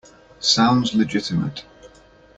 Sounds 0.39 0.95
legitimate. 0.95 1.63